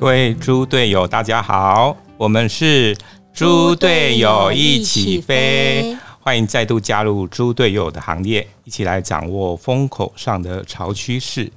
[0.00, 2.96] 各位猪队友，大家好，我们是
[3.34, 11.52] 猪队友一起飞，欢迎再度加入猪队友的行列，一起来掌握风口上的潮趋势。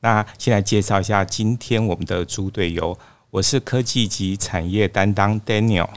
[0.00, 2.98] 那先来介绍一下今天我们的猪队友，
[3.30, 5.88] 我是科技及产业担当 Daniel，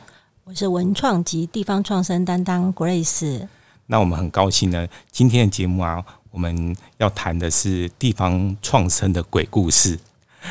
[0.46, 3.50] 我是文创及地方创生担当 Grace。
[3.87, 6.01] 那我们很高兴呢，今天的节目啊，
[6.32, 10.00] 我们要谈的是地方创生的鬼故事。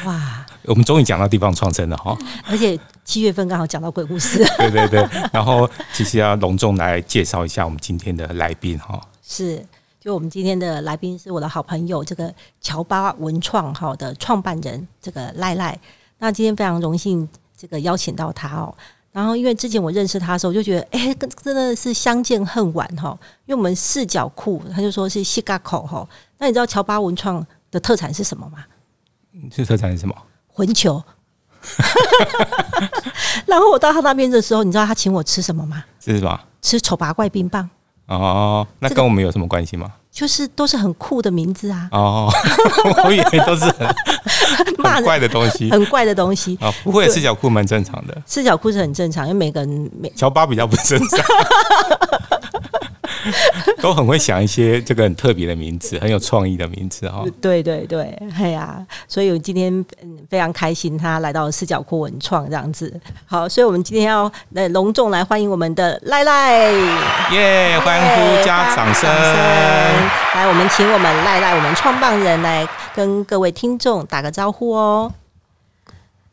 [0.04, 2.16] 哇，我们终于讲到地方创生了哈！
[2.46, 4.38] 而且七月份刚好讲到鬼故事。
[4.58, 9.00] 对对对，然后其实要隆重来介绍一下我们今天的来宾哈。
[9.22, 9.64] 是，
[9.98, 15.78] 就我们今天的来宾是我的好朋友，这个乔巴文创哈的创办人，这个赖赖。
[16.18, 18.74] 那今天非常荣幸，这个邀请到他哦。
[19.12, 23.18] 然后因为之前我认识他的时候，就觉得哎，跟真的是相见恨晚哈。
[23.46, 26.06] 因为我们四角裤，他就说是西嘎口哈。
[26.38, 28.64] 那你知道乔巴文创的特产是什么吗？
[29.50, 30.14] 是特产是什么？
[30.60, 31.02] 混球。
[33.46, 35.82] 然后我到他那边的时候，你知道他请我吃什么吗？
[35.98, 36.38] 吃什么？
[36.60, 37.68] 吃丑八怪冰棒。
[38.06, 39.90] 哦，那跟我们有什么关系吗？
[40.12, 41.88] 就是都是很酷的名字啊！
[41.92, 42.28] 哦，
[43.06, 43.86] 我以为都是很
[44.66, 46.70] 很怪的东西， 很怪的东西啊！
[46.82, 48.22] 不会，四角裤蛮正常的。
[48.26, 51.24] 四角裤是很正常，因为每个人每乔巴比较不正常。
[53.82, 57.24] 都很会想一些这个很特别的名字，很有创意的名字哈。
[57.40, 59.72] 对 对对，哎呀，所以我今天
[60.02, 62.92] 嗯非常开心，他来到四角裤文创这样子。
[63.26, 66.70] 好，所以我们今天要来隆重来欢迎我们的赖赖，
[67.32, 67.78] 耶！
[67.80, 69.08] 欢呼加掌声！
[69.10, 75.12] 来，我们请我们赖赖，我们创办人来跟各位听众打个招呼哦。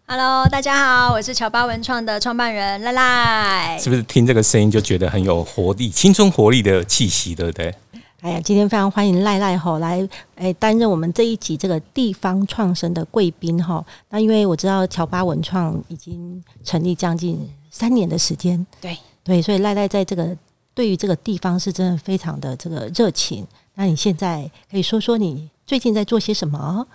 [0.10, 3.78] Hello，大家好，我是乔巴文创的创办人赖赖。
[3.78, 7.76] 是不是听这个声音就觉得很有活力、青春活力的气息，对不对？
[8.22, 13.86] 哎呀，今天非常欢迎赖赖哈来哎担任我们这一集这个地方创生的贵宾哈。
[14.10, 17.38] 那因为我知道乔巴文创已经成立将近
[17.70, 20.34] 三年的时间，对对，所以赖赖在这个
[20.74, 23.46] 对于这个地方是真的非常的这个热情。
[23.76, 26.88] 那你现在可以说说你最近在做些什么？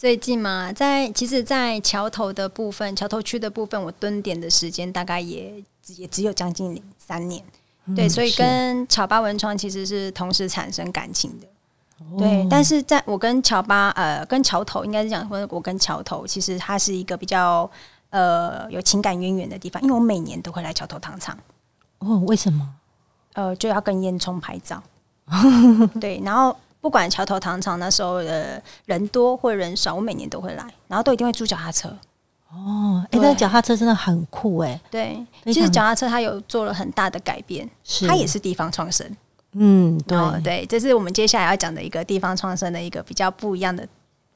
[0.00, 5.62] 最近嘛，在其实，在桥头的部分，桥头区的部分，我蹲点的时间大概也
[5.96, 7.44] 也只有将近三年，
[7.94, 11.46] 对，所以跟乔巴文创其实是同时产生感情的，
[12.16, 12.46] 对。
[12.48, 17.70] 但是在我跟乔巴呃，跟桥头应该是讲说，我跟桥头其实它是一个比较
[18.08, 21.36] 呃有情感渊源的地方，因为我每年都会来桥头糖厂。
[21.98, 22.66] 哦，为什么？
[23.34, 24.82] 呃，就要跟烟囱拍照，
[26.00, 26.56] 对，然后。
[26.80, 31.88] 不管桥头糖厂那时候的人多或人少，我每年都会来，然后都一定会租脚踏车。
[32.52, 34.80] 哦，哎，那脚踏车真的很酷哎。
[34.90, 37.68] 对，其实脚踏车它有做了很大的改变，
[38.08, 39.06] 它也是地方创生。
[39.52, 43.86] 嗯，对对，这是我们接下来要讲的一个地方创生的一个比较不一样的、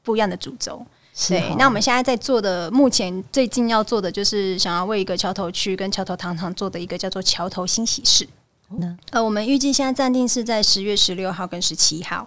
[0.02, 0.84] 不一样的主轴。
[1.28, 8.28] 对，那我们现在在做的，目前最近要做的就是想要为一个桥头区跟桥头糖厂做的一个叫做桥头新喜事。
[9.10, 12.26] 呃，我们预计现在暂定是在十月十六号跟十七号。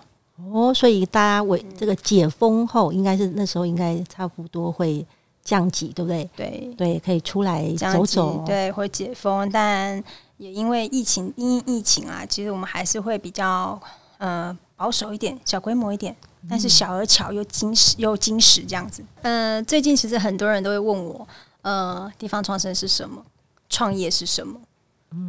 [0.52, 5.06] 哦，所以大家为这个解封后，应该是那时候应该差不多会
[5.44, 6.30] 降级，对不对？
[6.36, 10.02] 对对，可以出来走走，对，会解封，但
[10.38, 13.82] 也因为疫情，因疫情啊，其实我们还是会比较
[14.20, 16.16] 呃保守一点，小规模一点，
[16.48, 19.04] 但是小而巧又精实又精实这样子。
[19.24, 21.28] 嗯，最近其实很多人都会问我，
[21.64, 23.26] 呃，地方创生是什么？
[23.70, 24.60] 创业是什么？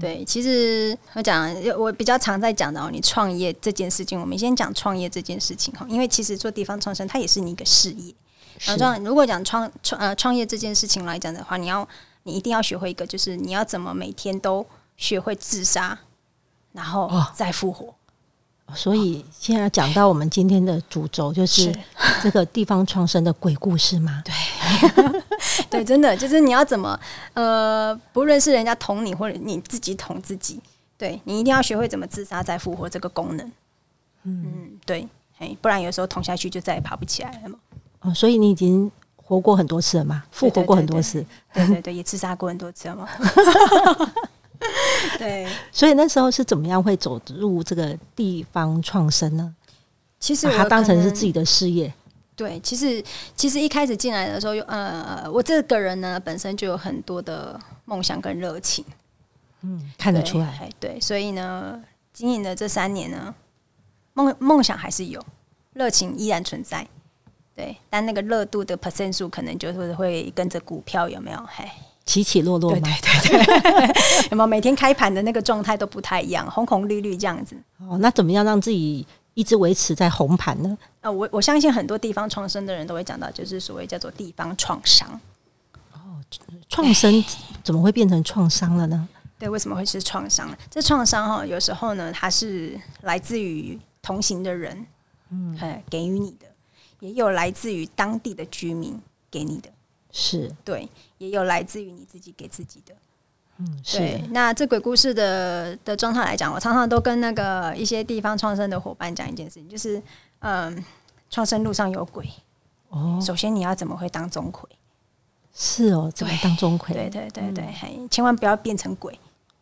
[0.00, 8.12] 对，其实我讲，我比较常在讲的哦，你创业这件事情，我们先讲创业这件事情哈，因为其实做地方创生，它也是你一个事业。
[8.65, 11.89] 然后，如果讲创创呃创业这件事情来讲的话，你要
[12.25, 14.66] 你一定要学会一个，就是你要怎么每天都
[14.97, 15.97] 学会自杀，
[16.72, 17.95] 然后再复活。
[18.75, 21.72] 所以现在讲到我们今天的主轴，就是
[22.21, 24.22] 这个地方创生的鬼故事吗？
[24.25, 25.22] 对。
[25.71, 26.99] 对，真的就是你要怎么
[27.35, 30.61] 呃，不论是人家捅你，或者你自己捅自己，
[30.97, 33.53] 对你一定要学会怎么自杀再复活这个功能。
[34.25, 35.07] 嗯，对，
[35.39, 37.59] 哎，不然有时候捅下去就再也爬不起来了嘛。
[38.01, 43.09] 哦，所以你已经活过很多次了嘛，复活过很多次， 对对对，也自杀过很多次了嘛。
[45.19, 49.54] 对，所以那时候是怎么样会走入这个地方创生呢？
[50.21, 51.93] 其实把它当成是自己的事业。
[52.39, 53.03] 对，其实
[53.35, 58.85] 其实一开始进来的时候，呃，我这个人呢本身就有很多的梦想跟热情，
[59.63, 61.83] 嗯，看得出来，对，所以呢，
[62.13, 63.35] 经营的这三年呢，
[64.15, 65.21] 梦梦想还是有，
[65.73, 66.87] 热情依然存在，
[67.57, 71.69] 对，但那个热度的 percent 数可能就是会跟着股票有没有，嘿，
[72.07, 72.89] 起起落落吗？
[73.03, 73.95] 对对对，
[74.31, 77.57] 有没有每天开盘的那个状态都不太一样，红红绿绿这样子？
[77.79, 79.05] 哦，那怎么样让自己？
[79.39, 80.77] 一直维持在红盘呢？
[81.01, 85.09] 呃，我我相信很多地方创生的人都会讲到，就是所谓叫做地方创伤。
[85.93, 86.19] 哦
[86.69, 87.25] 创生
[87.63, 89.09] 怎么会变成创伤了呢？
[89.39, 90.53] 对，为什么会是创伤？
[90.69, 94.85] 这创伤哈，有时候呢，它是来自于同行的人，
[95.31, 95.57] 嗯，
[95.89, 96.47] 给予你的，
[96.99, 99.01] 也有来自于当地的居民
[99.31, 99.71] 给你的，
[100.11, 100.89] 是对，
[101.19, 102.93] 也有来自于你自己给自己的。
[103.60, 110.01] 嗯，对，那这鬼故事的的状态来讲，我常常都跟那个一些地方创生的伙伴讲一件事情，就是
[110.39, 110.84] 嗯，
[111.28, 112.25] 创生路上有鬼
[112.91, 114.63] 哦，首先你要怎么会当钟馗？
[115.53, 116.93] 是哦，怎么当钟馗？
[116.93, 119.19] 对对对对，嘿，千万不要变成鬼。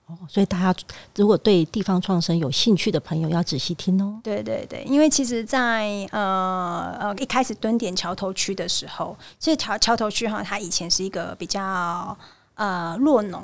[0.08, 0.78] 哦，所以大家
[1.16, 4.20] 如果对地方创生有兴趣的朋友，要仔细听哦。
[4.22, 12.14] 对对对，因为其实，在呃呃一开始蹲点桥头区的时候，其实桥桥头区哈，它以前是一个比较
[12.56, 13.42] 呃弱农。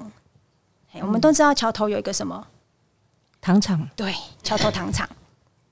[1.00, 2.46] 我们都知道桥头有一个什么
[3.40, 3.88] 糖厂？
[3.96, 5.08] 对，桥头糖厂。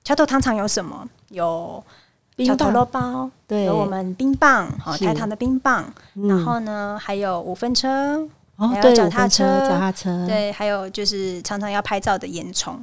[0.02, 1.08] 桥头糖厂有什么？
[1.28, 1.84] 有
[2.38, 5.92] 桥头肉包，对，有我们冰棒，好台糖的冰棒。
[6.14, 8.28] 然后呢，还有五分车。
[8.56, 12.76] 还有脚踏车，脚踏车，对，还有就是常常要拍照的烟囱，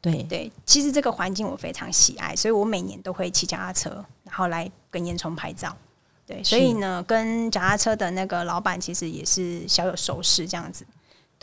[0.00, 0.52] 对对。
[0.64, 3.90] 其实这个环境我非常喜爱，所以我每年都会骑脚踏车，
[4.22, 5.76] 然后来跟烟囱拍照。
[6.24, 10.86] 对，所以呢，跟脚踏车的那个老板其实也是小有熟识这样子。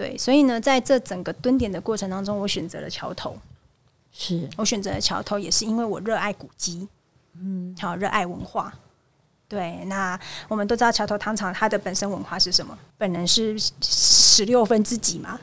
[0.02, 3.38] 对，所以呢，在这整个蹲点的过程当中，我选择了桥头，
[4.12, 6.88] 是我选择了桥头，也是因为我热爱古迹，
[7.40, 8.74] 嗯，好，热爱文化。
[9.48, 12.76] 对，那我们都知道桥头糖厂它的本身文化是什么？
[12.98, 15.40] 本人是十六分之几嘛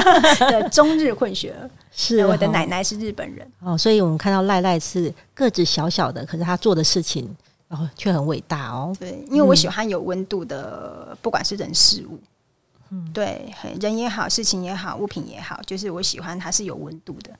[0.50, 7.34] 的中日混血儿， 是我的奶奶是日本人哦，所以我们看到赖赖是个子小小的，可是他做的事情
[7.66, 8.94] 然后却很伟大哦。
[9.00, 12.18] 对，因为我喜欢有温度的，不管是人事物，
[12.92, 17.30] 嗯，对，人也好，事情也好，物品也好，就是我喜欢它是有温度的。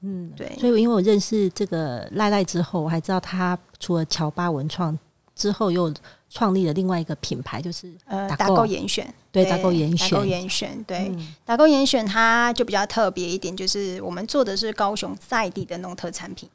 [0.00, 4.98] 嗯，对，所以因为我认识这个赖赖之后，我还知道他除了乔巴文创。
[5.36, 5.92] 之后又
[6.30, 11.12] 创立了另外一个品牌，就是呃打勾严选，对打勾严选，打勾严选，对。
[11.44, 16.48] 打勾严选，它就比较特别一点，就是我们做的是高雄在地的农特产品，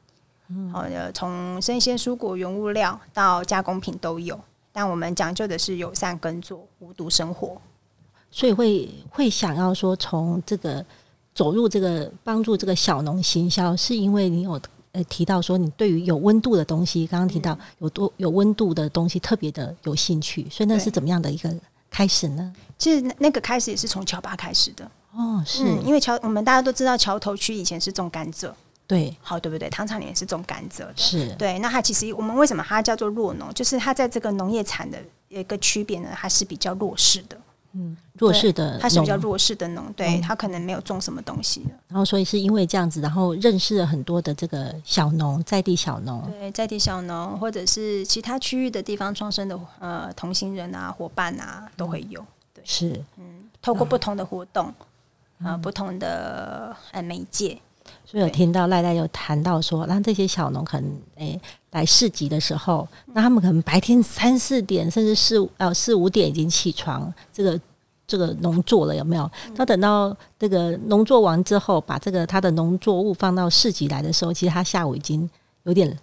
[0.48, 4.40] 嗯，好的，从生鲜蔬果原物料到加工品都有，
[4.72, 7.60] 但我们讲究的是友善耕作、无毒生活，
[8.30, 10.84] 所以会会想要说从这个
[11.34, 14.60] 走入这个帮助这个小农行销，是因为你有。
[14.92, 21.48] 呃，提到说你对于有温度的东西，刚刚提到有多有温度的东西特别的有兴趣，所以那是怎么样的一个
[21.88, 22.52] 开始呢？
[22.76, 28.50] 其实那个开始也是从乔巴开始的哦，是因为桥我们大家都知道桥头区以前是种甘蔗，
[28.88, 29.70] 对，好对不对？
[29.70, 31.56] 糖厂里面是种甘蔗的，是对。
[31.60, 33.54] 那它其实我们为什么它叫做弱农？
[33.54, 34.98] 就是它在这个农业产的
[35.28, 37.38] 一个区别呢，它是比较弱势的。
[37.72, 41.64] 嗯，弱势的，他是比较弱势的农，对他可能没有种什么东西。
[41.86, 52.24] 然后，所以是因为这样子，然后认识了很多的这个小农，在地小农，对，在地小农，或者是其他区域的地方创生的呃同行人啊、伙伴啊，都会有。
[52.52, 54.74] 对，是，嗯，透过不同的活动
[55.42, 57.56] 啊，不同的呃媒介，
[58.10, 61.40] 所以有听到赖赖有谈到说，让这些小农可能诶
[61.70, 67.60] 来市集的时候，那他们可能白天三四点，甚至四呃四五点已经起床，这个
[68.08, 69.30] 这个农作了有没有？
[69.54, 75.30] 那等到这个农作完之后，把这个他的农作物放到市集来的时候，其实他下午已经
[75.62, 75.96] 有点。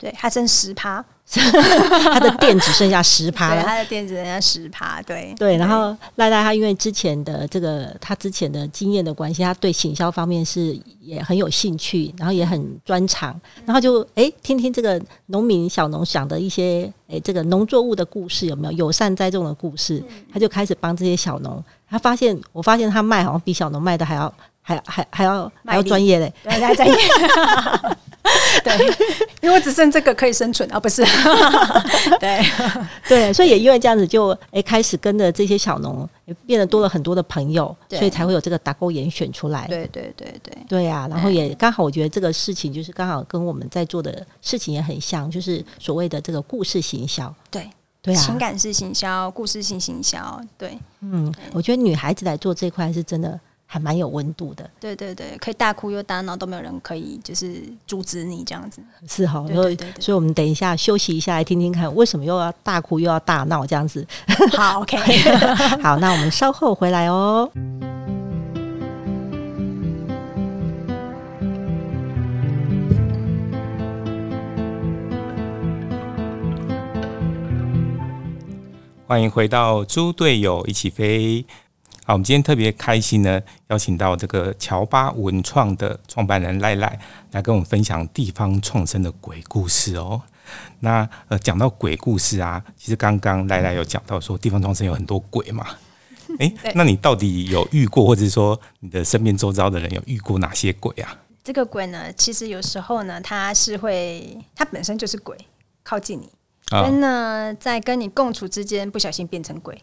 [0.00, 3.62] 对，还剩十趴， 他的店只剩下十趴了。
[3.62, 5.58] 他的店只剩下十趴，对对。
[5.58, 13.38] 然后赖赖他因为之前的这个他之前的经验的关系，他对行销方面是也很有兴趣，然后也很专长。
[13.66, 20.02] 然后就哎，听听这个农民小农想的一些哎，这个农作物的故事有没有友善栽种的故事？
[20.32, 21.62] 他就开始帮这些小农。
[21.90, 26.94] 他发现，我发现他卖好像比小农卖的还要还还还要还要专业嘞，还专业。
[28.62, 28.76] 对，
[29.40, 31.02] 因为只剩这个可以生存啊，不是？
[32.20, 32.40] 对
[33.08, 36.08] 对，所以也因为这样子，就哎开始跟着这些小农，
[36.44, 39.66] 变得多了很多的朋友，所以才会有这个打勾严选出来。
[39.68, 41.08] 对对对对，对呀。
[41.10, 47.32] 然后也刚好，我觉得这个事情就是刚好跟我们在做的事情也很像，就是所谓的这个故事行销。
[47.50, 47.68] 对
[48.02, 50.40] 对啊，情感式行销、故事性行销。
[50.58, 53.40] 对，嗯，我觉得女孩子来做这块是真的。
[53.72, 59.46] 还蛮有温度的，对对对，可以大哭又大闹，都没有人可以就是阻止你这样子，是哈。
[59.46, 64.04] 所以，所以我们等一下休息一下，来听听看为什么又要大哭又要大闹这样子。
[64.50, 64.96] 好，OK，
[65.80, 67.48] 好，那我们稍后回来哦。
[79.06, 81.46] 欢迎回到猪队友一起飞。
[82.10, 86.98] 好，我们今天特别开心呢，邀请到这个乔巴文创的创办人赖赖
[87.30, 90.20] 来跟我们分享地方创生的鬼故事哦。
[90.80, 95.64] 那呃，讲到鬼故事啊，其实刚刚赖赖有讲到说地方创生有很多鬼嘛。
[96.40, 101.16] 诶，那你到底有遇过，或者说你的身边周遭的人有遇过哪些鬼啊？
[101.44, 105.38] 这个鬼呢，其实有时候呢，它是会，它本身就是鬼，
[105.84, 106.28] 靠近你，
[106.72, 109.80] 啊跟呢在跟你共处之间不小心变成鬼，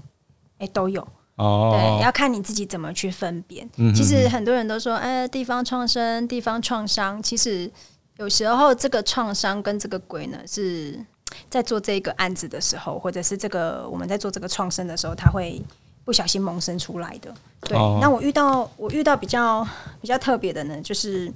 [0.57, 1.07] 哎、都有。
[1.37, 3.67] 哦对，，要看你自己怎么去分辨。
[3.77, 7.71] 嗯其实很多人都说，哎，地方创生、地方创伤，其实
[8.17, 10.99] 有时候这个创伤跟这个鬼呢，是
[11.49, 15.61] 在做这个案子的时候，或者是这个我们在做这个创生的时候，它会
[16.03, 17.33] 不小心萌生出来的。
[17.61, 19.67] 对，哦那我遇到我遇到比较
[20.01, 21.31] 比较特别的呢，就是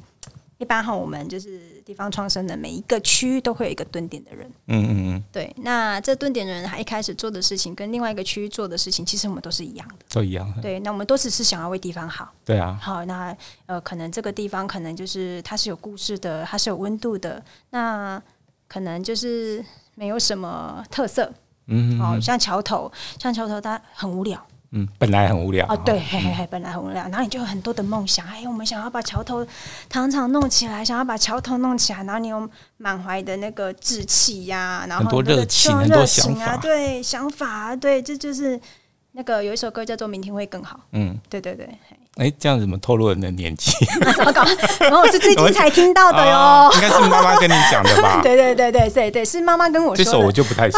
[0.61, 4.45] 一般哈，我们就是地方创生的每一个区域都会有一个蹲点的人。
[4.67, 9.95] 嗯嗯嗯，对，那这蹲点的人他一开始做的事情跟另外一个区域做的事情，其实我们都是一样的。
[10.13, 10.47] 都一样。
[10.61, 12.31] 对，那我们都只是想要为地方好。
[12.45, 18.21] 对啊，好，那呃，可能这个地方可能就是它是有故事的，它是有温度的，那
[18.67, 19.65] 可能就是
[19.95, 21.33] 没有什么特色。
[21.73, 29.45] 嗯好、像桥头，像桥头它很无聊嗯，本来很无聊啊，对，嘿嘿嘿，本来很无聊，然后你就有很多的梦想，哎，我们想要把桥头
[29.89, 38.59] 糖厂弄起来，想要把桥头弄起来，然后你有满怀的那个志气呀、然后很多热情热很多想法对，想法啊，对，这就是
[39.11, 43.71] 那个有一首歌叫做《明天会更好》，嗯，对对对，嘿哎，这样怎么透露你的年纪？
[44.17, 44.43] 糟糕，
[44.81, 46.31] 然 后我是最近才听到的哟。
[46.37, 48.19] 哦应该是妈妈跟你讲的吧？
[48.23, 50.77] 对对对对对对，是妈妈跟我这说的，首我就不太熟。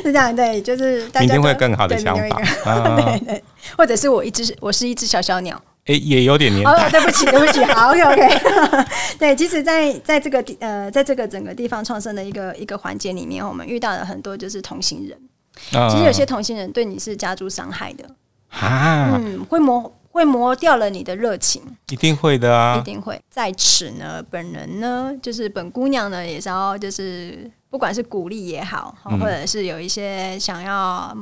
[0.04, 2.40] 是这样，对，就是大家明天会更好的想法！
[2.96, 3.44] 对对，
[3.76, 5.60] 或者是我一只我是一只小小鸟。
[5.86, 6.90] 哎，也有点年哦，代。
[6.90, 8.28] 对不起，对不起，好，OK OK。
[9.18, 15.18] 对，其实在，在这个地呃，在这个整个地方创生的一个一个环节里面，我们遇到了很多就是同行人。
[15.56, 18.04] 其其实有些同行人对你是加诸伤害的，
[18.50, 21.62] 啊，嗯，会磨会磨掉了你的热情。
[21.88, 22.82] 一定会的啊一啊。
[22.82, 23.18] 定会。
[23.30, 31.16] 在此呢，本人呢，就是本姑娘呢，也是要就是不管是鼓励也好，嗯或者是有一些想要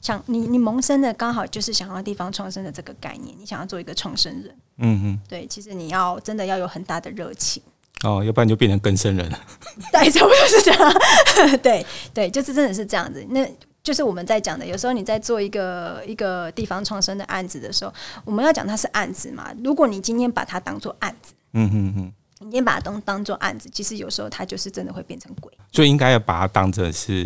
[0.00, 7.62] 想你你萌生的刚好就是想要地方创生的这个概念，你想要做一个创生人，嗯嗯，对，其实你要真的要有很大的热情。
[8.02, 9.38] 哦，要不然就变成更生人了。
[9.90, 10.94] 对，差不多是这样。
[11.62, 13.24] 对对，就是真的是这样子。
[13.30, 13.48] 那
[13.82, 17.94] 就是我们在讲的，有时候你在做一个一个地方创生的案子的时候，
[18.26, 19.50] 我们要讲它是案子嘛。
[19.64, 22.12] 如果你今天把它当做案子，嗯嗯嗯，
[22.44, 25.52] 你先把它当当做案子，其实有时候它就是真的会变成鬼。
[25.72, 27.24] 所以应该要把它当成是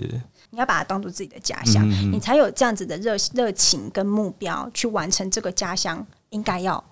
[0.50, 6.82] 你要把它当做自己的家乡，你才有这样子的热热情跟目标去完成这个家乡应该要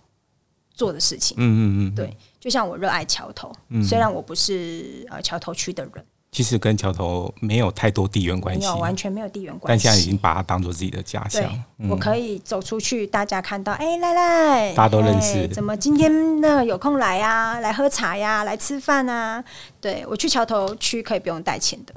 [0.74, 1.36] 做的事情。
[1.38, 3.50] 嗯嗯嗯，对，就像我热爱桥头，
[3.82, 6.04] 虽然我不是呃桥头区的人，
[6.36, 11.42] 其实跟桥头没有太多地缘关系没有，完全没有地缘关系，但现在已经把它当做自己的家乡。，
[11.78, 19.42] 嗯我可以走出去，大家看到，哎、赖赖，大家都认识哎怎么今天呢有空来呀、来喝茶呀、来吃饭啊？
[19.80, 21.94] 对我去桥头区可以不用带钱的，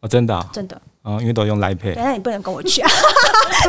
[0.00, 0.80] 哦，真的啊，真的。
[1.02, 2.90] 哦因为都用 Line 对，Pay，那你不能跟我去啊。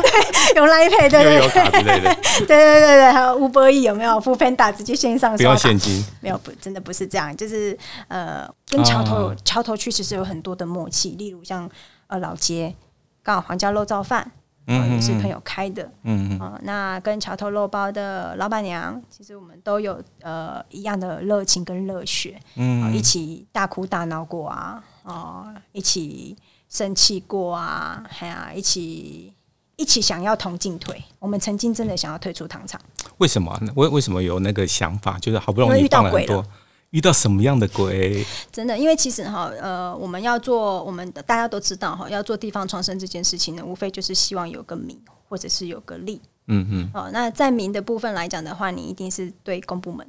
[0.02, 1.42] 对， 用 Line Pay，对悠对。
[1.42, 2.14] 游卡之类的，
[2.46, 4.20] 对对对对，还有 Uber E 有没有？
[4.20, 6.04] 付 Panda 直接线上不用刷卡现金。
[6.20, 7.76] 没有不真的不是这样，就是
[8.08, 9.36] 呃，跟桥头、啊。
[9.44, 11.68] 桥头区其实有很多的默契，例如像
[12.06, 12.74] 呃老街，
[13.22, 14.30] 刚好皇家肉燥饭，
[14.66, 16.38] 嗯、嗯也是朋友开的，嗯嗯。
[16.40, 26.36] 啊、那跟桥头肉包的老板娘，其实我们都有呃一样的热情跟热血，啊、一嗯，起大哭大闹过啊，哦、一起
[26.74, 29.32] 生气过啊，还啊、一起
[29.76, 31.02] 一起想要同进退。
[31.20, 32.78] 我们曾经真的想要退出糖厂，
[33.18, 33.62] 为什么啊？
[33.76, 35.16] 为为什么有那个想法？
[35.20, 36.44] 就是好不容易遇到鬼了，
[36.90, 38.26] 遇到什么样的鬼？
[38.50, 46.20] 真的，因为其实哈，呃，我们要做，我们的大家都知道哈，要做地方创生这件事情呢，无非就是希望有个名，或者是有个利。
[46.46, 50.06] 嗯嗯哦，那在名的部分来讲的话，你一定是对公部门，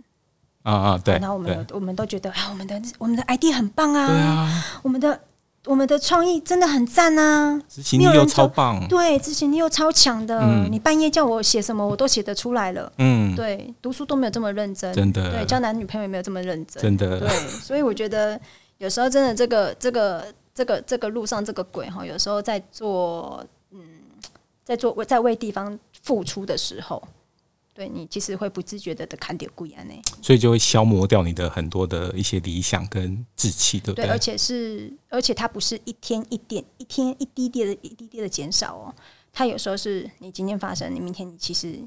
[0.64, 5.18] 啊啊，对，然后我们我们都觉得啊，我们的我们的 ID 很棒啊，对啊，我们的
[5.66, 10.68] 我们的创意真的很赞啊，执行力又超棒，对，执行力又超强的，嗯。
[10.72, 12.92] 你半夜叫我写什么，我都写得出来了。
[12.98, 15.32] 嗯，对，读书都没有这么认真，真的。
[15.32, 17.20] 对，交男女朋友也没有这么认真，真的。
[17.20, 18.40] 对，所以我觉得
[18.78, 23.80] 有时候真的这个这个这个这个路上这个鬼哈，有时候在做嗯，
[24.64, 27.02] 在做在为地方付出的时候，
[27.76, 34.12] 对你其实会不自觉的的看点贵啊呢，所以就会消磨掉你的很多的一些理想跟志气，对不对，对？
[34.12, 38.96] 而且是而且它不是一天一点一天一滴滴的一滴滴的减少哦，
[39.34, 41.78] 它有时候是你今天发生，你明天你其实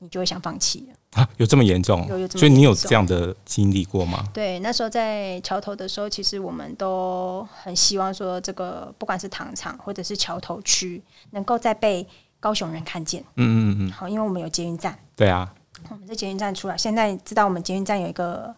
[0.00, 1.22] 你就会想放弃了。
[1.22, 2.34] 啊，有这么严重有有这？
[2.34, 4.28] 么所以你有这样的经历过吗？
[4.34, 12.06] 对，那时候在桥头的时候，其实我们都很希望说，这个不管是糖厂或者是桥头区，能够再被
[12.40, 13.22] 高雄人看见。
[13.36, 15.54] 嗯嗯嗯，好，因为我们有捷运站，对啊，
[15.90, 16.76] 我们在捷运站出来。
[16.76, 18.54] 现在知道我们捷运站有一个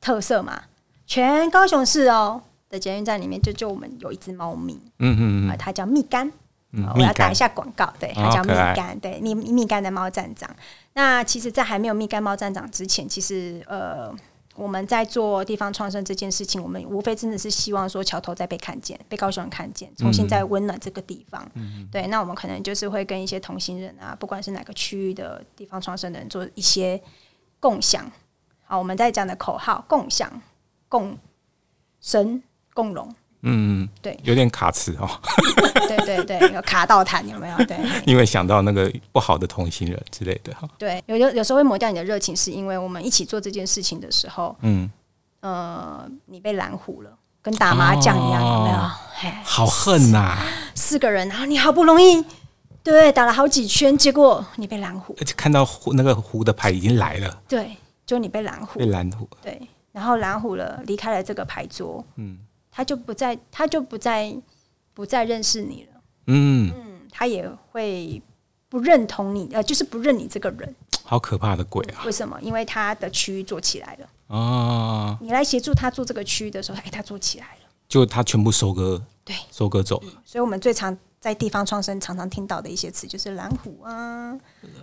[0.00, 0.62] 特色嘛？
[1.06, 6.28] 全高雄市哦的捷运站里面，就就我们有一只猫咪嗯、嗯嗯啊它叫蜜柑。
[6.72, 10.50] 嗯我要打一下广告，对，它叫蜜柑，对，蜜蜜柑的猫站长。
[10.92, 14.14] 那其实，在还没有蜜柑猫站长之前，其实呃，
[14.56, 21.46] 我们在做地方创生这件事情，我们无非真的是希望说桥头再被看见，被高雄人看见，重新再温暖这个地方。
[21.92, 27.00] 对，那我们可能就是会跟一些同行人啊，不管是哪个区域的地方创生的人做一些
[27.60, 28.10] 共享。
[28.64, 30.40] 好，我们在讲的口号：共享、
[30.88, 31.18] 共
[32.00, 32.42] 生、
[32.74, 33.14] 共荣。
[33.46, 34.18] 嗯嗯，对。
[34.24, 35.08] 有点卡词哦，
[35.88, 37.56] 对对对，有卡到痰有没有？
[37.64, 37.76] 对。
[38.04, 40.68] 因为想到那个不好的同行人之类的哈。
[40.78, 44.90] 对，有有有时候会磨掉你的热情，是因为我们一起做这件事情的时候，嗯，
[45.40, 47.10] 呃，你被拦虎了，
[47.40, 48.78] 跟打麻将一样，有没有？
[49.14, 50.36] 嘿，好恨呐、
[50.74, 52.24] 四个人，然后你好不容易
[52.82, 59.28] 对打了好几圈，结果你被拦虎，而且看到胡那个胡的牌已经来了，对，就你被拦虎被，拦胡。
[59.42, 59.60] 对，
[59.92, 62.38] 然后拦虎了，离开了这个牌桌，嗯
[62.76, 64.36] 他就不再，他就不再
[64.92, 68.20] 不再认识你了，嗯，嗯，他也会
[68.68, 72.04] 不认同你，呃，就是不认你这个人，好可怕的鬼啊！
[72.04, 72.38] 为什么？
[72.42, 74.36] 因为他的区域做起来了。
[74.36, 77.66] 啊，你来协助他做这个区域的时候，哎，他做起来了。
[77.88, 84.38] 就他全部收割，对，收割走了，所以我们最常在地方创生常常听到的一些词就是蓝虎啊、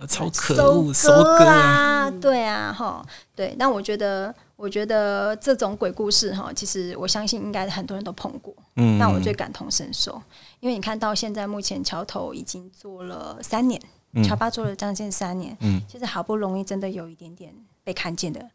[0.08, 2.08] 超可收恶，收割啊！
[2.08, 3.54] 啊，对啊，哈，对。
[3.56, 8.54] 但我觉得，我觉得这种鬼故事哈，其实我相信应该很多人都碰过。
[8.76, 10.20] 嗯，那我最感同身受，
[10.60, 13.80] 因为你看到现在目前桥头已经做了三年，
[14.12, 14.22] 嗯。
[14.22, 15.82] 桥巴做了将近三年，嗯。
[15.88, 18.48] 其实好不容易真的有一点点被看见的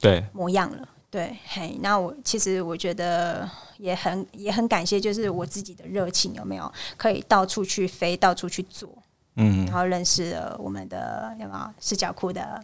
[0.00, 0.88] 对，模样了。
[1.10, 3.48] 对，嘿，那我其实我觉得
[3.78, 6.70] 也很也很感谢，就是我自己的热情有没有？
[6.98, 8.90] 可以到处去飞，到处去做，
[9.36, 9.64] 嗯。
[9.64, 12.62] 然后认识了我们的有没有视角库的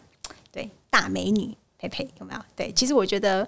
[0.50, 2.40] 对大美女佩佩有没有？
[2.54, 3.46] 对，其实我觉得，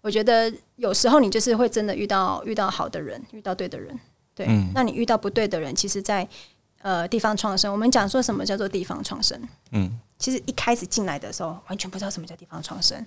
[0.00, 3.98] 我觉得有时候你就是会真的遇到遇到好的人，遇到对的人，
[4.34, 6.28] 对，嗯那你遇到不对的人，其实在，
[6.82, 13.04] 呃地方创生，我们讲说什么叫做地方创生，嗯其实一开始进来的时候，完全不知道什么叫地方创生，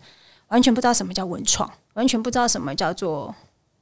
[0.48, 3.36] 完全不知道什么叫文创，完全不知道什么叫做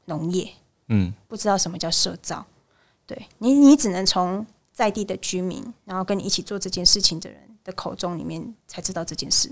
[0.06, 0.50] 农业，
[0.88, 2.46] 嗯不知道什么叫社造。
[3.06, 9.50] 对你，你只能从在地的居民，然后跟你一起做这件事情的人的口中里面才知道这件事。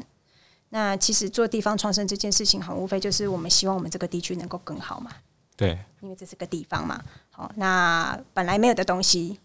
[0.69, 5.11] 那其实做地方创生这件事情，很，无非就是我们希望我们这个地区能够更好嘛，
[5.55, 7.01] 对，因为这是个地方嘛。
[7.31, 9.39] 好，那本来没有的东西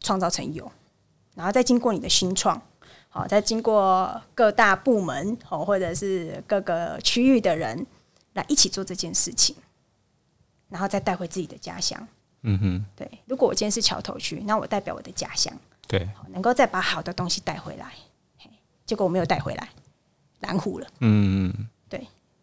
[0.00, 0.70] 创造成有，
[1.34, 2.60] 然后再经过你的新创，
[3.08, 7.86] 好，再经过各大部门，好，或者是各个区域的人
[8.34, 9.54] 来一起做这件事情，
[10.68, 12.06] 然后再带回自己的家乡。
[12.42, 15.50] 嗯哼，对，如果我今天是桥头区，那我代表我的家乡，
[15.86, 17.92] 对，能够再把好的东西带回来。
[18.36, 18.50] 嘿
[18.84, 19.70] 结果我没有带回来，
[20.40, 21.66] 蓝湖了，嗯嗯。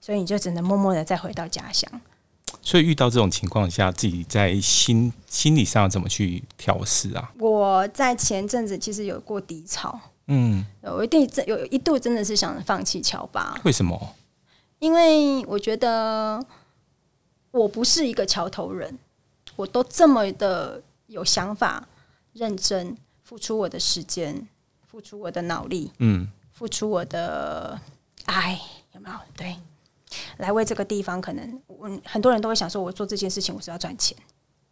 [0.04, 1.88] 所以你就只能默默的再回到家乡。
[2.60, 7.32] 所以遇到这种情况下，自己在心心理上怎么去调试啊？
[7.38, 14.16] 我在前阵子其实有过低潮，嗯，我一定真有一度真的是想放弃乔巴，为什么？
[14.80, 16.44] 因为我觉得
[17.52, 18.98] 我不是一个桥头人，
[19.56, 21.88] 我都这么的有想法、
[22.34, 24.48] 认真，付出我的时间，
[24.88, 26.28] 付出我的脑力，嗯
[26.62, 27.76] 付出我的
[28.26, 28.52] 爱，
[28.94, 29.16] 有没有？
[29.36, 29.56] 对，
[30.38, 34.16] 来为这个地方，可能我很多人都会想说，我做这件事情我是要赚钱。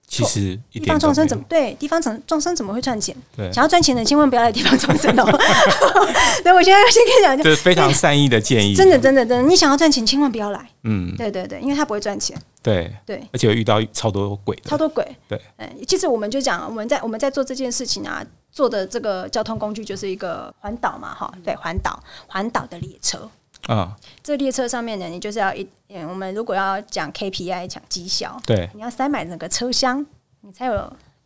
[0.07, 1.43] 其实地方众生怎么。
[1.49, 3.15] 对地方众众生怎么会赚钱？
[3.35, 5.25] 对想要赚钱的千万不要来地方众生哦。
[6.43, 10.69] 对，我现在要先跟你讲， 这是非常善意的建议，真的真的真的，你想要赚钱千万不要来。
[10.83, 15.03] 嗯，对对对，因为他不会赚钱，对，对，而且有遇到超多鬼的，超多鬼。
[15.27, 23.29] 对，嗯，其实我们就讲，我们在我们在做这件事情啊，做的这个交通工具就是一个环岛嘛，哈，对，环岛环岛的列车。
[23.67, 30.03] 啊，这列车上面呢，你就是要一，嗯，我们如果要讲 KPI 讲绩效，对，你要塞满整个车厢，
[30.41, 30.73] 你才有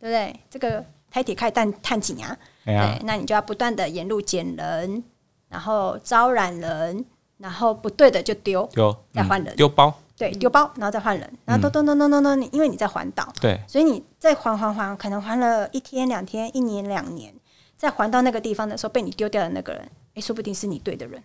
[0.00, 0.40] 不对？
[0.50, 5.04] 这个台铁开探探井啊，对，，那你就要不断的沿路捡人，
[5.48, 7.04] 然后招揽人，
[7.38, 9.54] 然后不对的就丢，丢嗯再换人。
[9.54, 17.34] 丢包，对，丢包，然后再换人，然后咚咚咚咚咚咚，你因为你在环岛，对，所以你再环环环，可能环了一天、两天、一年、两年，
[17.76, 21.20] 再环到那个地方的时候，被你丢掉的那个人，哎，说不定是你对的人，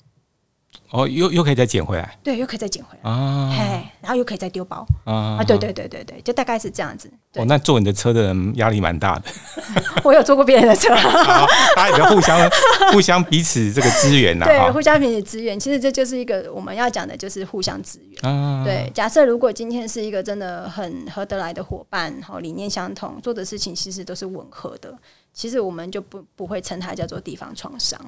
[0.91, 2.17] 哦，又又可以再捡回来？
[2.23, 3.53] 对，又可以再捡回来，啊。
[3.55, 4.84] 嘿，然后又可以再丢包。
[5.03, 7.08] 啊啊，对对对对对，就大概是这样子。
[7.36, 9.25] 哦，，那坐你的车的人压力蛮大的，
[10.03, 12.49] 我有坐过别人的车， 好大家也要互相
[12.91, 18.32] 互相彼此这个支援呐，对，互相彼此支援，其实这就是一个我们要讲的，就是互相支援。
[18.32, 24.91] 啊，对，假设如果今天是一个真的很合得来的伙伴，好理念相同，做的事情其实都是吻合的，
[25.32, 27.99] 其实我们就不不会称它叫做地方创伤。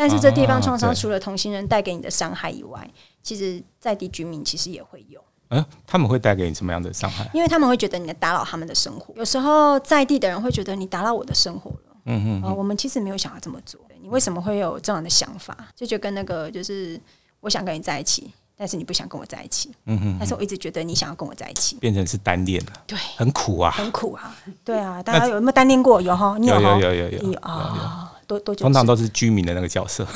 [0.00, 2.88] 但是这地方创伤除了同行人带给你的伤害以外，
[3.22, 7.28] 其实在地居民其实也会有，嗯，他们会带给你什么样的伤害？
[7.34, 9.12] 因为他们会觉得你在打扰他们的生活。
[9.14, 11.96] 有时候在地的人会觉得你打扰我的生活了。
[12.06, 13.78] 嗯嗯呃，我们其实没有想要这么做。
[14.00, 15.54] 你为什么会有这样的想法？
[15.76, 16.98] 就就跟那个就是
[17.40, 19.70] 我想跟你在一起，但是你不想跟我在一起。
[19.84, 23.70] 嗯嗯，但是我一直觉得你想要跟我在一起，变成是单恋了，对，很苦啊。
[23.72, 24.34] 很苦啊。
[24.64, 26.00] 对啊，大家有没有单恋过？
[26.00, 26.78] 有哈，你有哈？
[26.78, 28.09] 有有有有你有啊？
[28.30, 28.62] 多多久？
[28.62, 30.06] 通常都是居民的那个角色，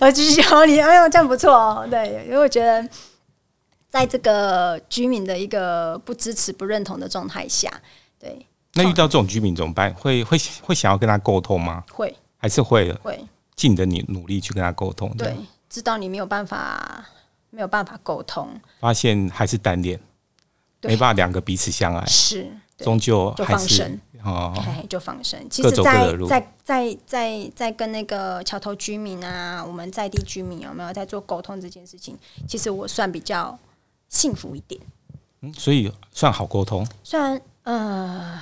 [0.00, 1.86] 我，继续哦，你哎呦，这样不错哦。
[1.90, 2.86] 对，因为我觉得，
[3.88, 7.70] 在这个居民的一个不支持、不认同的状态下，
[8.18, 9.94] 对，那遇到这种居民怎么办？
[9.94, 11.82] 会会会想要跟他沟通吗？
[11.90, 13.24] 会还是会的会
[13.56, 15.10] 尽你的努努力去跟他沟通？
[15.16, 17.06] 对样，知道你没有办法，
[17.50, 18.48] 没有办法沟通，
[18.80, 19.98] 发现还是单恋，
[20.82, 22.52] 没办法两个彼此相爱，是，对
[22.84, 25.38] 终究就放生哦，哎，就放生。
[25.50, 32.16] 其实在，在在在在跟那个桥头居民啊，我们在地居民有没有在做沟通这件事情？
[32.48, 33.58] 其实我算比较
[34.08, 34.80] 幸福一点，
[35.42, 38.40] 嗯所以算好沟通，虽然呃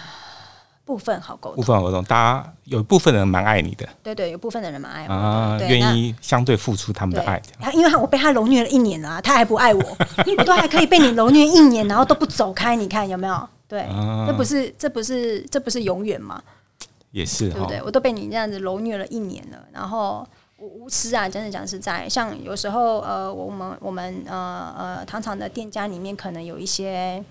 [0.85, 9.81] 部分好沟通部，分好沟通，大家有一部分人蛮爱你的对对，有部分的人蛮爱我愿意相对付出他们的对爱，他因为他我被他揉虐了一年了啊、他还不爱我，
[10.38, 13.48] 我都还可以被你揉虐一年，然后都不走开，你看有没有？
[13.72, 16.42] 对，啊这不是这不是这不是永远吗？
[17.11, 17.82] 也是对不，对？
[17.82, 27.24] 我都被你这样子揉虐了一年了，然后我无私啊，真的讲实在，像有时候呃，我们我们呃呃糖厂的店家里面可能有一些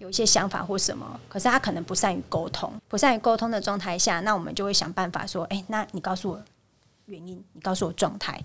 [0.00, 6.42] 有一些想法或什么，可是他可能不善于沟通，不善于沟通的状态下，那我们就会想办法说，哎、那你告诉我
[7.06, 8.40] 原因，你告诉我状态，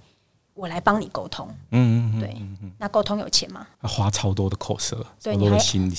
[0.59, 1.47] 我来帮你沟通。
[1.71, 2.41] 嗯嗯嗯，对，
[2.77, 3.65] 那沟通有钱吗？
[3.81, 5.89] 要花超多的口舌，对你还心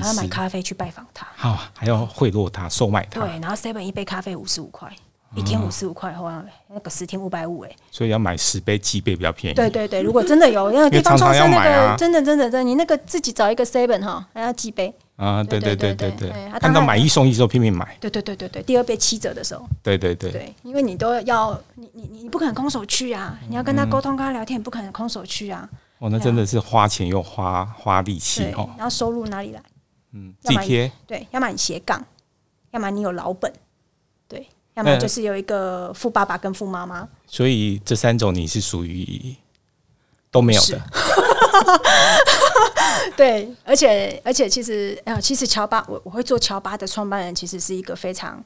[0.00, 4.92] 还要买，咖啡去拜访他，好还要贿赂他，售卖他，对，然后 seven 一杯咖啡五十五块，
[5.36, 7.70] 一天五十五块，哇，那个十天五百五，哎。
[7.90, 9.54] 所以要买十杯几杯比较便宜。
[9.54, 14.92] 对对对，如果真的有那个地方创生那个，真的真的真的，你那个自己找一个 seven 哈，还要几杯。
[15.16, 25.68] 啊，对对对对对，看到买一送一时候拼命买，对对对对对，第二杯七折的时候，对对对对，因为你都要你你你不可能空手去啊，你要跟他沟通跟他聊天，不可能空手去啊。
[25.98, 28.68] 哦，那真的是花钱又花花力气哦。
[28.76, 29.62] 然后收入哪里来？
[30.12, 30.90] 嗯，地贴。
[31.06, 32.04] 对，要么你斜杠，
[32.72, 33.52] 要么你有老本，
[34.26, 37.08] 对，要么就是有一个富爸爸跟富妈妈。
[37.26, 39.36] 所以这三种你是属于
[40.32, 40.82] 都没有的。
[43.16, 48.42] 对，而且而且其实呃，其实乔巴我我会做乔巴的创办人，其实是一个非常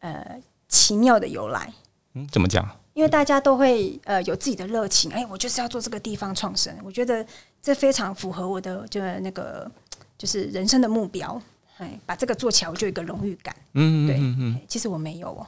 [0.00, 1.72] 呃奇妙的由来。
[2.14, 2.68] 嗯，怎么讲？
[2.94, 7.24] 因为大家都会呃有自己的热情，哎，我就是要做这个地方创生，我觉得
[7.62, 9.70] 这非常符合我的就是那个
[10.16, 11.40] 就是人生的目标，
[11.76, 13.54] 哎，把这个做起来我就有一个荣誉感。
[13.74, 15.46] 嗯对嗯嗯，哎其实我没有哦，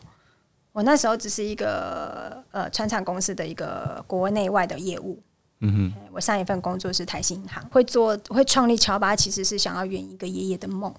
[0.72, 5.20] 我那时候只是一个呃川厂公司的一个国内外的业务。
[5.60, 10.92] 嗯哼我上一份工作是台新银行，会做会创立乔巴，其实是想要圆一个爷爷的梦。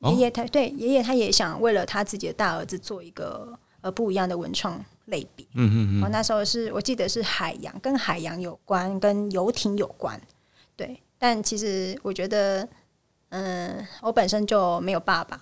[0.00, 5.44] 哦爷爷他对爷爷他也想为了他自己的大儿子做一个呃不一样的文创类别。
[5.54, 10.20] 嗯嗯我那时候是我记得是海洋，跟海洋有关，跟游艇有关。
[10.76, 12.68] 对，但其实我觉得，
[13.30, 15.40] 嗯，我本身就没有爸爸。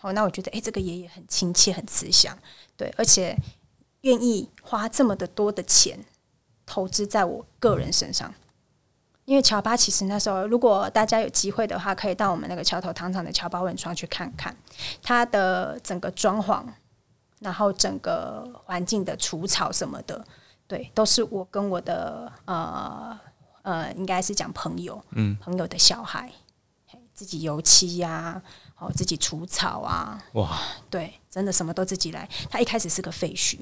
[0.00, 2.36] 哦，那我觉得，哎、这个爷爷很亲切，很慈祥，
[2.76, 3.36] 对，而且
[4.02, 5.98] 愿意花这么的多的钱
[6.66, 8.32] 投资在我个人身上。
[9.24, 14.54] 因为乔巴其实那时候，如果大家有机会的话，可以到我们那个桥头糖厂的乔巴文创去看看，
[15.02, 16.62] 它的整个装潢，
[17.40, 20.22] 然后整个环境的除草什么的，
[20.66, 23.18] 对，都是我跟我的呃
[23.62, 26.30] 呃，应该是讲朋友，嗯，朋友的小孩，
[27.14, 28.42] 自己油漆呀、
[28.76, 32.28] 哦，自己除草啊，哇，对，真的什么都自己来。
[32.50, 33.60] 他一开始是个废墟，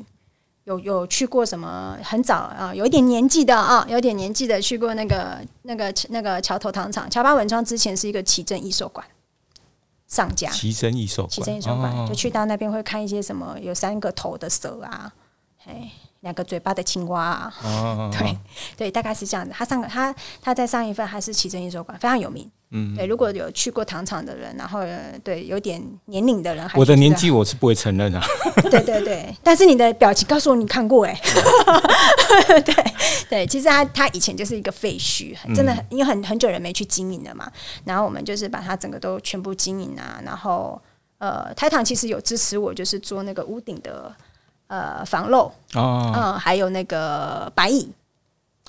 [0.64, 9.04] 有有去过什么很早啊，有一点年纪的啊，有点年纪的去过那个那个那个桥头糖厂，乔巴文创之前是一个奇珍异兽馆
[10.06, 15.12] 上家，奇珍异兽奇，珍异兽馆，哦就去到那边会看一些什么有三个头的蛇啊，
[15.64, 15.88] 嘿，
[16.20, 18.36] 两个嘴巴的青蛙啊，哦 对
[18.76, 19.52] 对，大概是这样子。
[19.56, 28.20] 他上他他在上一份还是奇珍异兽馆非常有名，嗯，对，如果有去过糖厂的人，然后呃对有点年龄的人，还我的年纪我是不会承认啊。
[28.70, 31.16] 对对对，但是你的表情告诉我你看过哎，
[32.64, 32.74] 对
[33.30, 37.48] 对，其实他他以前就是一个废墟，真的很因为很很久人没去经营了嘛，
[37.84, 40.80] 然后我们就是把它整个都全部经营啊，然后
[41.18, 44.12] 呃，台糖其实有支持我，就是做那个屋顶的
[44.72, 47.92] 呃防漏，哦，嗯，还有那个白蚁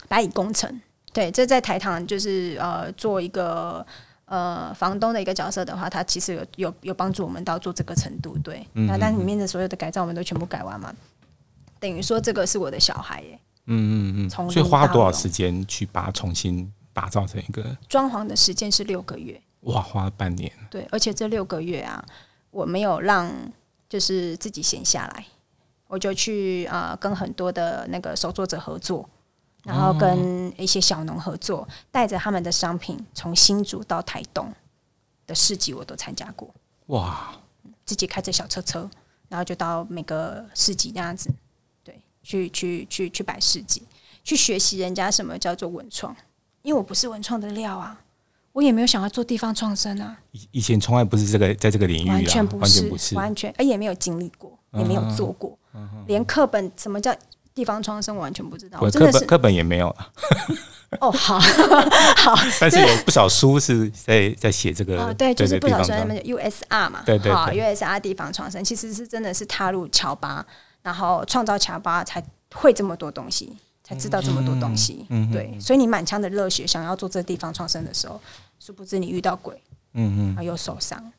[0.10, 0.82] 白蚁工程，
[1.14, 3.86] 对，这在台糖就是呃做一个。
[4.26, 8.66] 呃，房东的一个角色的话，它其实有有有帮助我们到做这个程度，对。
[8.72, 10.92] 那但里面的所有的改造，我们都全部改完嘛，
[11.80, 13.40] 等于说这个是我的小孩耶。
[13.68, 17.78] 嗯嗯从嗯，所以花多少时间去把它重新打造成一个？
[17.88, 20.52] 装潢的时间是六个月，哇，花了半年。
[20.72, 22.04] 对，而且这六个月啊，
[22.50, 23.30] 我没有让
[23.88, 25.26] 就是自己闲下来，
[25.94, 29.08] 我就去啊、呃跟很多的那个手作者合作，
[29.64, 34.52] 然后跟一些小农合作，带着他们的商品从新竹到台东
[35.28, 36.50] 的市集我都参加过，
[36.88, 37.36] 哇，
[37.86, 38.90] 自己开着小车车，
[39.30, 41.30] 然后就到每个市集那样子，
[41.84, 43.84] 对，去去去去摆市集，
[44.24, 46.16] 去学习人家什么叫做文创，
[46.64, 48.00] 因为我不是文创的料啊。
[48.54, 53.16] 我也没有想要做地方创生啊，以以前从来不是这个在这个领域啊，完全不是，完全不是。
[53.16, 55.58] 完全，而也没有经历过，也没有做过，
[56.08, 57.16] 连课本什么叫
[57.54, 58.80] 地方创生我完全不知道。
[58.80, 60.12] 我我真的是课本课本也没有了，
[61.02, 61.40] 哦，好
[62.18, 65.00] 好，但是有不少书是在在写这个。
[65.04, 70.46] 哦，对，就是不少地方说他们 USR 嘛，对对，USR 地方创生其实是真的是踏入乔巴，
[70.82, 72.24] 然后创造乔巴才
[72.56, 75.06] 会这么多东西，才知道这么多东西。
[75.10, 78.20] 嗯对，所以你满腔的热血想要做这地方创生的时候，
[78.60, 79.62] 殊不知你遇到鬼，
[79.94, 80.36] 嗯嗯。
[80.36, 81.12] 还有受伤。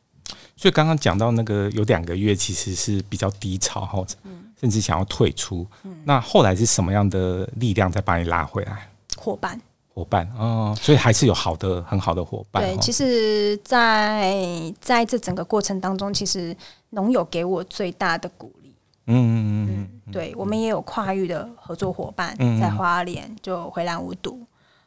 [0.55, 5.67] 所以刚刚讲到那个有两个月其实是比较低潮，或者嗯甚至想要退出。
[6.05, 8.89] 那后来是什么样的力量再把你拉回来？
[9.17, 9.59] 伙伴，
[9.93, 12.63] 伙伴哦，所以还是有好的很好的伙伴。
[12.63, 16.55] 对，哦其实在，在这整个过程当中，其实
[16.91, 18.73] 农友给我最大的鼓励。
[19.07, 24.41] 嗯嗯嗯嗯，对，我们也有跨域的合作伙伴，嗯在花莲就回蓝无毒，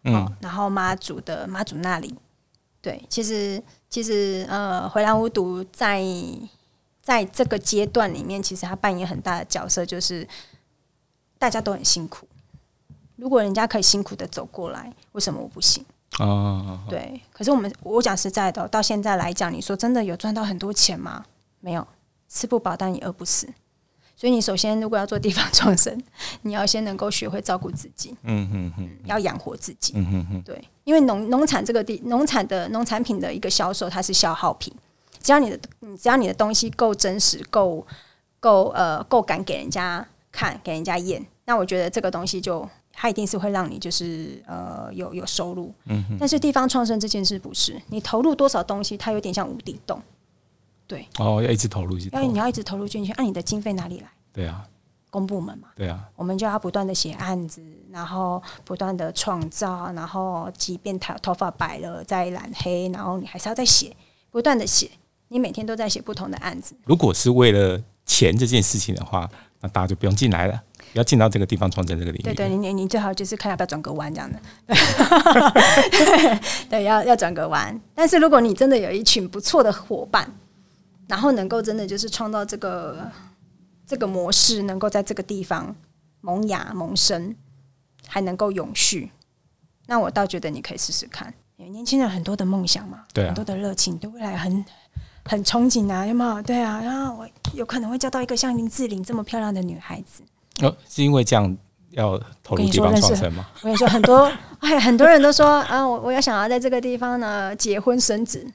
[0.04, 2.14] 嗯哦，然后妈祖的妈祖那里，
[2.83, 6.05] 对，其实其实呃，回蓝无毒在
[7.03, 10.27] 在这个阶段里面，其实他扮演很大的角色，就是
[11.38, 12.29] 大家都很辛苦。
[13.16, 15.85] 如果人家可以辛苦的走过来，为什么我不行？
[16.20, 21.24] 嗯哦，对，可是我们我讲实在的哦，到现在来讲，你说真的有赚到很多钱吗？
[21.61, 21.87] 没有，
[22.29, 23.48] 吃不饱但也饿不死。
[24.16, 25.96] 所以你首先如果要做地方创生，
[26.42, 29.92] 你要先能够学会照顾自己，嗯嗯嗯要养活自己。
[29.96, 34.72] 嗯嗯嗯，对，因为农农产这个地农产的农产品的一个销售，它是消耗品。
[35.20, 37.87] 只要你的你只要你的东西够真实、够
[38.40, 45.70] 够呃够敢给人家看、给人家验，那我觉得这个东西就它一定是会让你就是呃有有收入。
[45.85, 50.01] 嗯，但是地方创生这件事不是，你投入多少东西，它有点像无底洞，
[50.87, 54.07] 对哦，要一直投入，一直投入因为你，要一直投入进去，按、你的经费哪里来？
[54.33, 54.64] 对啊，
[55.11, 55.68] 公部门嘛。
[55.75, 63.97] 对啊，我们就要不断的写案子，然后不断的创造，然后即便头头发白了再染黑，然后你还是要再写，
[64.31, 64.90] 不断的写，
[65.29, 66.75] 你每天都在写不同的案子。
[66.85, 69.29] 如果是为了钱这件事情的话，
[69.61, 72.23] 那大家就不用进来了，不要进到这个地方创建这个领域。
[72.23, 74.38] 对对，你你你最好就是看要不要转个弯这样的，
[75.90, 76.38] 对
[76.71, 77.79] 对，要要转个弯。
[77.94, 80.33] 但是如果你真的有一群不错的伙伴，
[81.09, 83.11] 然后能够真的就是创造这个
[83.88, 85.74] 这个模式，能够在这个地方
[86.20, 87.35] 萌芽萌生，
[88.07, 89.11] 还能够永续，
[89.87, 91.33] 那我倒觉得你可以试试看。
[91.57, 94.64] 因为年轻人很多的梦想嘛，对啊很多的热情，对未来很
[95.24, 96.42] 很憧憬啊，有没有？
[96.42, 100.22] 对啊，然后我有可能会交到一个像林志玲这么漂亮的女孩子。
[100.61, 101.57] 哦，是因为这样
[101.90, 103.48] 要投入地方创生吗？
[103.62, 108.46] 我跟你说，很多 哎，很多人都说啊，我我要想要在这个地方呢结婚生子。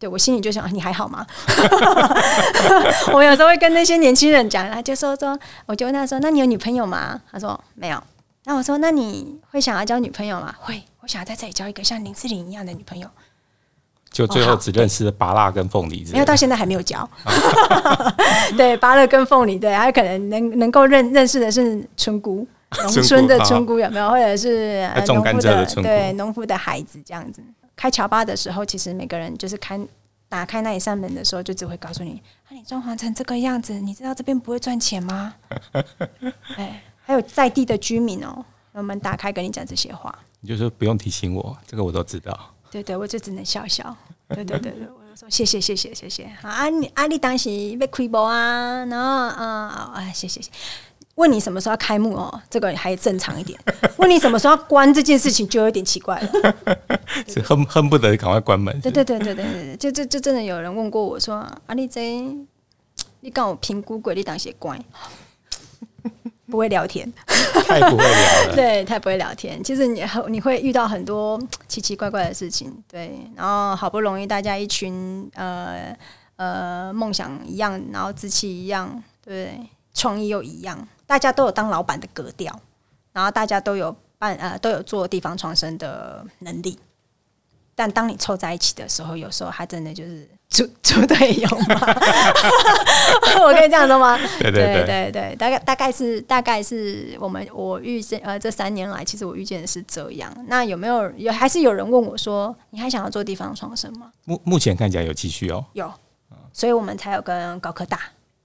[0.00, 1.24] 对我心里就想，啊你还好吗？
[3.12, 7.20] 我有时候会跟那些年轻人讲，他就说说，我就问他说，那你有女朋友吗？
[7.30, 8.02] 他说没有。
[8.46, 10.54] 那我说，那你会想要交女朋友吗？
[10.58, 13.06] 会，我想要在这里交一个像林志玲一样的女朋友。
[14.10, 17.08] 就最后只认识了拔蜡跟凤梨之类的，没有，到现在还没有交。
[18.56, 22.44] 对，芭乐跟凤梨，对，还可能能能够认认识的是村姑，
[22.82, 24.10] 农村的村姑有没有？
[24.10, 27.40] 或者是农夫蔗的村姑对农夫的孩子这样子。
[27.80, 29.80] 开乔巴的时候，其实每个人就是开
[30.28, 35.34] 打开那一扇门的时候，就只会告诉你：啊，你装潢成这个样子，你知道这边不会赚钱吗？
[36.56, 40.14] 哎，还有在地的居民哦，我们打开跟你讲这些话。
[40.42, 42.54] 你就说不用提醒我，这个我都知道。
[42.70, 43.96] 对对，我就只能笑笑。
[44.28, 46.30] 对对对对，我就说谢谢谢谢谢谢。
[46.42, 49.06] 好啊，你啊你当时被亏薄啊，然后
[49.38, 50.50] 嗯啊谢谢谢。
[51.16, 53.58] 问你什么时候要开幕哦，这个还正常一点。
[53.98, 56.56] 问你什么时候要关这件事情，就有点奇怪了。
[57.28, 58.80] 是恨恨不得赶快关门。
[58.80, 61.34] 对对对对对对，就就就真的有人问过我说
[61.66, 62.02] ：“啊，你这
[63.20, 64.80] 你跟我评估鬼，你当些乖，
[66.46, 68.54] 不会聊天，太不会聊了。
[68.54, 69.62] 对，太不会聊天。
[69.62, 73.20] 其实你你会遇到很多奇奇怪怪的事情，对。
[73.36, 75.94] 然后好不容易大家一群呃
[76.36, 79.60] 呃梦想一样，然后志气一样，对，
[79.92, 82.56] 创意又一样。”大家都有当老板的格调，
[83.12, 86.78] 然后大家都有办呃都有做地方创生的能力，
[87.74, 91.80] 但当你凑在一起的时候，有时候还真的就是猪猪队友嘛。
[93.42, 94.16] 我可以这样说吗？
[94.38, 100.32] 对对对对，大概大概是大概是我们我遇见呃这三年来，其实我遇见的是这样。
[100.46, 104.12] 那有没有有还是有人问我说，你还想要做地方创生吗？
[104.26, 105.92] 目目前看起来有继续哦，有，
[106.52, 107.98] 所以我们才有跟高科大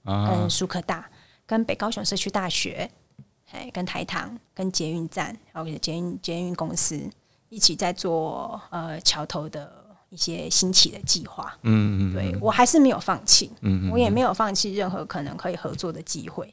[0.04, 1.08] 跟苏科大。
[1.46, 2.90] 跟北高雄社区大学，
[3.52, 7.00] 哎，跟台糖、跟捷运站，还有捷运捷运公司
[7.48, 9.72] 一起在做呃桥头的
[10.10, 11.56] 一些兴起的计划。
[11.62, 16.52] 嗯嗯，对我还是没有放弃，嗯嗯，我也没有放弃任何可能可以合作的机会。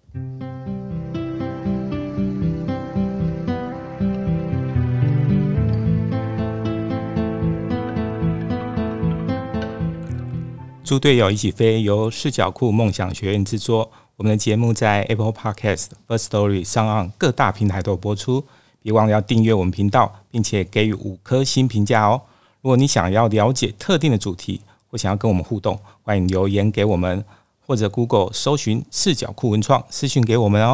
[10.83, 13.89] 猪队友一起飞，由视角库梦想学院制作。
[14.15, 18.45] 我们的节目在 Apple Podcast、First Story 上岸各大平台都有播出，
[18.83, 22.21] 别忘了要订阅我们频道，并且给予五颗星评价哦。
[22.61, 27.25] 如果你想要了解特定的主题，或想要跟我们互动，欢迎留言给我们，
[27.65, 30.71] 或者 Google 搜寻视角库文创私讯给我们哦。